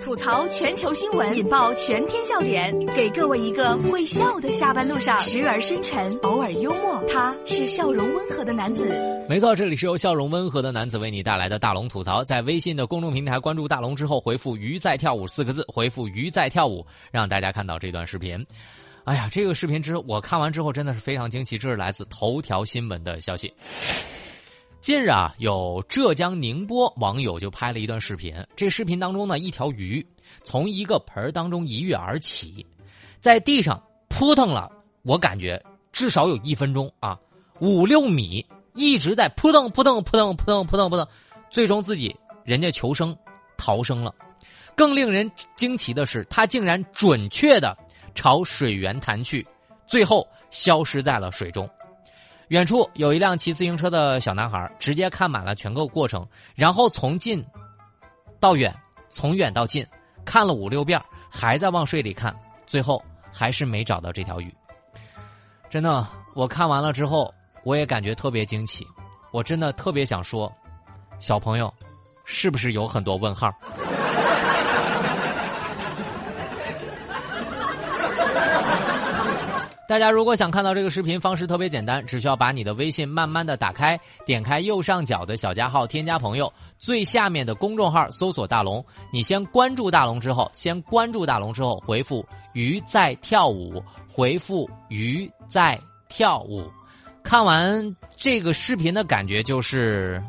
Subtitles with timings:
[0.00, 8.88] 吐槽全球新闻，引爆全天笑点，给各位一个会笑的下班路上，时而深沉，偶尔幽默，他是笑容温和的男子。
[9.28, 12.22] 没错，这里是由笑容温和的男子为你带来的大龙吐槽。
[12.22, 18.44] 在微信的公众平台关注大龙之后，回复“鱼在跳舞”四个字，回复“鱼在跳舞”，让大家看到这段视频。
[19.04, 23.52] 哎呀，这个视频之后，我看完之后真的是非常惊奇，这是来自头条新闻的消息。
[24.80, 28.34] 近日啊，有浙江宁波网友就拍了一段视频。
[28.56, 30.06] 这视频当中呢，一条鱼
[30.44, 32.64] 从一个盆当中一跃而起，
[33.20, 34.70] 在地上扑腾了，
[35.02, 35.62] 我感觉
[35.92, 37.18] 至少有一分钟啊，
[37.60, 38.44] 五六米
[38.74, 41.06] 一直在扑腾扑腾扑腾扑腾扑腾扑腾，
[41.50, 43.14] 最终自己人家求生
[43.58, 44.14] 逃生了。
[44.76, 47.76] 更令人惊奇的是，他竟然准确的
[48.14, 49.44] 朝水源弹去，
[49.88, 51.68] 最后消失在了水中。
[52.48, 57.44] 远处有一辆骑自行车的小男孩，直接看满了全个过程，然后从近
[58.40, 58.74] 到远，
[59.10, 59.86] 从远到近，
[60.24, 60.98] 看了五六遍，
[61.30, 62.34] 还在往水里看，
[62.66, 64.54] 最后还是没找到这条鱼。
[65.68, 67.32] 真的，我看完了之后，
[67.64, 68.86] 我也感觉特别惊奇，
[69.30, 70.50] 我真的特别想说，
[71.18, 71.72] 小朋友，
[72.24, 73.52] 是不是有很多问号？
[79.88, 92.22] 大家如果想看到这个视频，方式特别简单，只需要把你的微信慢慢的打开，点开右上角的小加号，添加朋友，最下面的公众号搜索大龙，你先关注大龙之后，先关注大龙之后，回复
[92.52, 96.70] 鱼在跳舞，回复鱼在跳舞，
[97.22, 100.22] 看完这个视频的感觉就是。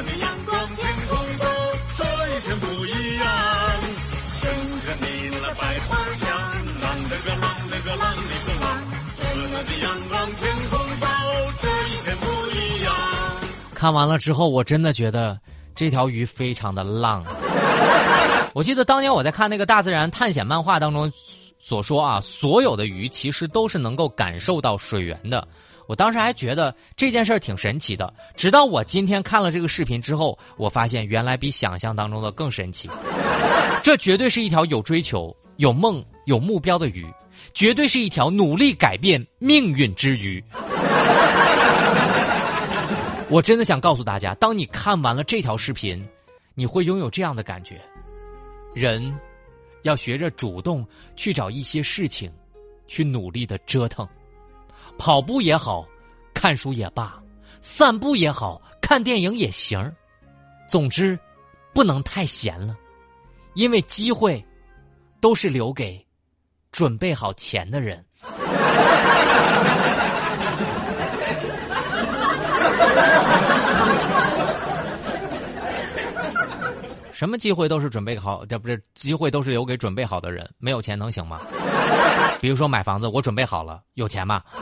[0.00, 1.46] 的阳光天空中，
[1.92, 3.26] 说一天不一样
[13.74, 15.38] 看完了之后，我真的觉得
[15.74, 17.24] 这条鱼非常的浪。
[18.52, 21.10] 我记得当年我在看那个大自然探险漫画当中
[21.58, 25.48] 所说啊，所有的鱼其实都是能够感受到水源的。
[25.90, 32.88] 我当时还觉得这件事儿挺神奇的，直到我今天看了这个视频之后，我发现原来比想象当中的更神奇。
[33.82, 37.04] 这绝对是一条有追求、有梦、有目标的鱼，
[37.54, 40.40] 绝对是一条努力改变命运之鱼。
[43.28, 46.00] 我真的想告诉大家，当你看完了这条视频，
[46.54, 47.80] 你会拥有这样的感觉：
[48.76, 49.12] 人
[49.82, 50.86] 要学着主动
[51.16, 52.32] 去找一些事情，
[52.86, 54.06] 去努力的折腾。
[55.00, 55.88] 跑步也好，
[56.34, 57.18] 看书也罢，
[57.62, 59.90] 散步也好，看电影也行。
[60.68, 61.18] 总之，
[61.72, 62.76] 不能太闲了，
[63.54, 64.44] 因为机会
[65.18, 66.06] 都是留给
[66.70, 68.04] 准备好钱的人。
[77.20, 80.48] 什么机会都是准备好，这不是机会都是留给准备好的人。
[80.56, 81.38] 没有钱能行吗？
[82.40, 84.42] 比如说买房子，我准备好了，有钱吗？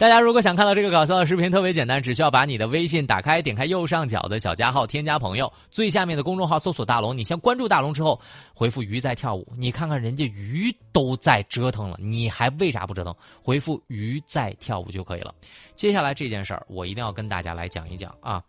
[0.00, 8.18] 大家如果想看到这个搞笑的视频，特别简单，只需要把你的微信打开，点开右上角的小加号，添加朋友，最下面的公众号搜索大龙，你先关注大龙之后，
[8.54, 13.14] 回复鱼在跳舞，你看看人家鱼都在折腾了，你还为啥不折腾？
[13.38, 15.34] 回复鱼在跳舞就可以了。
[15.74, 18.42] 接下来这件事儿，我一定要跟大家来讲一讲啊。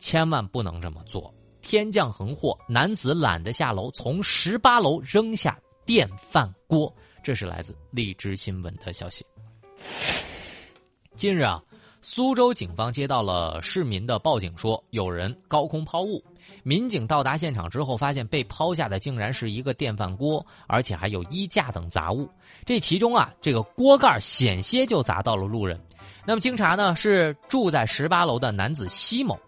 [0.00, 1.32] 千万不能这么做！
[1.60, 6.92] 天降横祸，男子懒得下楼，从十八楼扔下电饭锅。
[7.22, 9.24] 这是来自荔枝新闻的消息。
[11.14, 11.62] 近日啊，
[12.00, 16.24] 苏州警方接到了市民的报警，说有人高空抛物。
[16.62, 22.26] 民警到达现场之后，发现被抛下的竟然是一个电饭锅，而且还有衣架等杂物。
[22.64, 25.78] 这其中啊，这个锅盖险些就砸到了路人。
[26.26, 29.38] 那么经查呢，是住在十八楼的男子西某。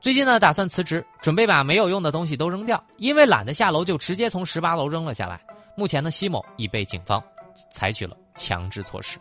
[0.00, 5.40] 最近呢，打算辞职，准备把没有用的东西都扔掉，因为懒得下楼，就直接从十八楼扔了下来。
[5.74, 7.22] 目前呢，西某已被警方
[7.70, 9.18] 采取了强制措施。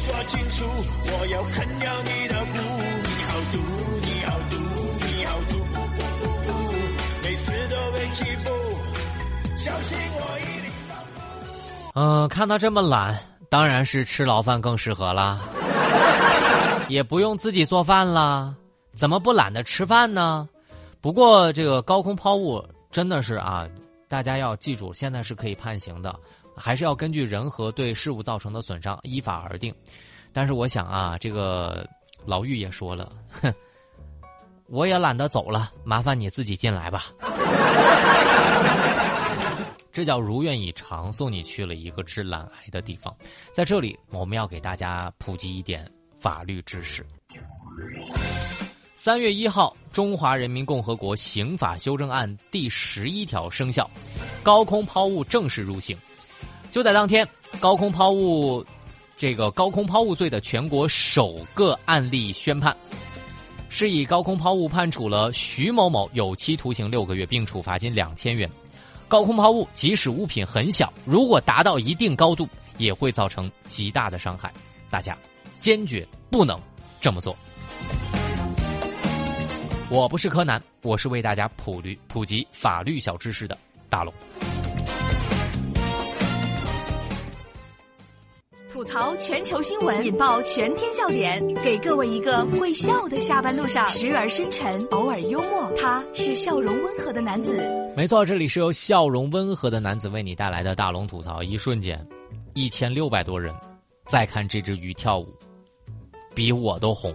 [0.00, 0.64] 说清楚，
[1.06, 2.57] 我要啃掉你的骨
[12.00, 13.18] 嗯，看他这么懒，
[13.48, 15.40] 当然是吃牢饭更适合了，
[16.86, 18.54] 也不用自己做饭了，
[18.94, 20.48] 怎么不懒得吃饭呢？
[21.00, 23.68] 不过这个高空抛物真的是啊，
[24.06, 26.14] 大家要记住，现在是可以判刑的，
[26.56, 29.74] 还是要根据人和对事物造成的损伤依法而定。
[30.32, 31.84] 但是我想啊，这个
[32.24, 33.10] 老玉也说了，
[33.42, 33.52] 哼，
[34.68, 37.06] 我也懒得走了，麻烦你自己进来吧。
[39.92, 43.14] 这叫如愿以偿，送你去了一个治懒癌的地方。
[43.52, 47.04] 在这里，我们要给大家普及一点法律知识。
[48.94, 53.88] 三月一号，《中华人民共和国刑法修正案》第十一条生效，
[54.42, 55.96] 高空抛物正式入刑。
[56.70, 57.26] 就在当天，
[57.60, 58.64] 高空抛物
[59.16, 62.76] 这个高空抛物罪的全国首个案例宣判。
[63.70, 68.50] 是以高空抛物判处了徐某某有期徒刑六个月，并处罚金两千元。
[69.08, 72.46] 高空抛物即使物品很小，如果达到一定高度，
[72.76, 74.52] 也会造成极大的伤害。
[74.90, 75.16] 大家
[75.60, 76.60] 坚决不能
[77.00, 77.34] 这么做。
[79.88, 83.56] 我不是柯南，我是为大家普律普及法律小知识的
[83.88, 84.12] 大龙。
[88.70, 97.87] 吐槽全球新闻，引爆全天笑点，给各位一个会笑的下班路上，时而深沉，偶尔幽默，他是笑容温和的男子。
[97.98, 101.42] 没错，这里是由笑容温和的男子为你带来的大龙吐槽。
[101.42, 102.06] 一瞬间，
[102.54, 103.52] 一千六百多人
[104.06, 105.26] 再看这只鱼跳舞，
[106.32, 107.12] 比我都红。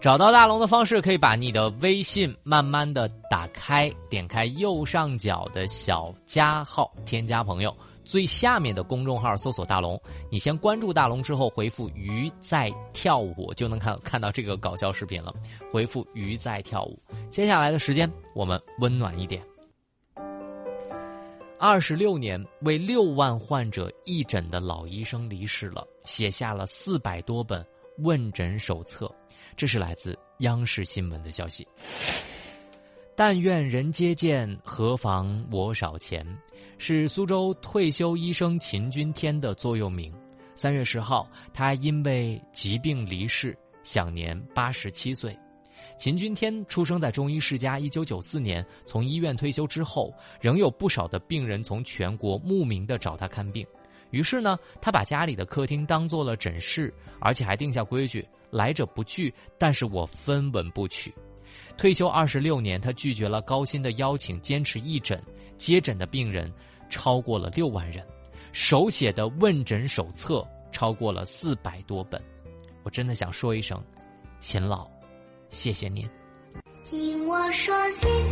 [0.00, 7.72] 找到大龙的方式，可以把你的微信慢慢的打开，点开右上角的小加号，添加朋友。
[8.02, 10.00] 最下面的公众号搜索“大龙”，
[10.32, 15.32] 你先关注大龙之后回复“鱼在跳舞”，就能看看到这个搞笑视频了。
[15.70, 16.98] 回复“鱼在跳舞”，
[17.30, 19.40] 接下来的时间我们温暖一点。
[21.60, 27.64] 二十六年为六万患者义诊的老医生离世了，写下了四百多本
[27.98, 29.08] 问诊手册。
[29.56, 31.66] 这是来自央视新闻的消息。
[33.14, 36.26] 但愿人皆见，何妨我少钱？
[36.78, 40.12] 是苏州退休医生秦君天的座右铭。
[40.56, 45.38] 三月十号，他因为疾病离世，享年八十七岁。
[46.00, 47.78] 秦君天出生在中医世家。
[47.78, 50.10] 一九九四年从医院退休之后，
[50.40, 53.66] 仍有不少的病人从全国慕名的找他看病。
[54.10, 61.14] 于是呢，他把家里的客厅当做了诊室，而且还定下规矩：来者不拒，但是我分文不取。
[61.76, 65.22] 退休二十六年，他拒绝了高薪的邀请，坚持义诊，
[65.58, 66.50] 接诊的病人。
[66.88, 68.04] 超过了六万人，
[68.52, 72.20] 手写的问诊手册超过了四百多本，
[72.84, 73.80] 我真的想说一声，
[74.40, 74.90] 秦老，
[75.50, 76.08] 谢谢您。
[76.84, 78.29] 听我说，谢谢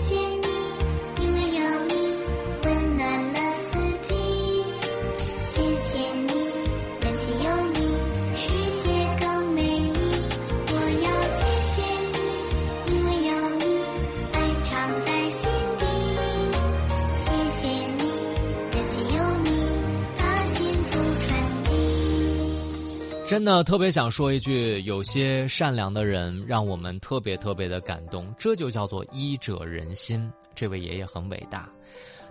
[23.29, 30.33] 真的特别想说一句，有些善良的人让我们特别特别的感动，这就叫做医者仁心。
[30.55, 31.69] 这位爷爷很伟大，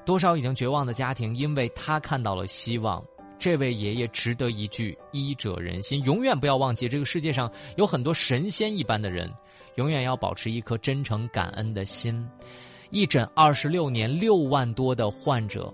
[0.08, 3.06] 多少已经绝望的家庭因为他看到了希望。
[3.38, 9.32] 这位爷爷值得一句医者仁心，永远不要忘记这个世界上有很多神仙一般的人，
[9.76, 12.28] 永远要保持一颗真诚感恩的心。
[12.90, 15.72] 义诊二十六年，六万多的患者，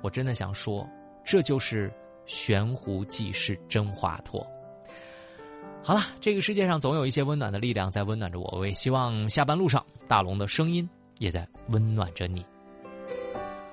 [0.00, 0.88] 我真的想说，
[1.24, 1.92] 这就是
[2.24, 4.46] 悬壶济世真华佗。
[5.82, 8.48] 好了，这个世界上总有一些温暖的力量在温暖着我。
[8.58, 10.88] 我也希望下班路上大龙的声音
[11.18, 12.44] 也在温暖着你。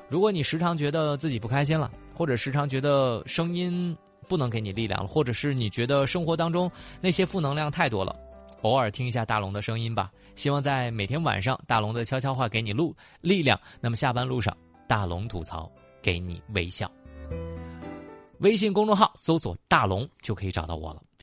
[0.10, 3.96] 如果你时常觉得自己不开心了，或者时常觉得声音
[4.27, 8.15] 不能给你力量了，或者是你觉得生活当中那些负能量太多了，
[8.62, 10.10] 偶尔听一下大龙的声音吧。
[10.36, 13.60] 希望在每天晚上，大龙的悄悄话给你录力量。
[13.82, 14.55] 那么下班路上，
[14.88, 15.70] 大龙吐槽
[16.01, 16.89] 给你微笑。
[18.39, 21.01] 微信公众号搜索“大龙”就可以找到我了。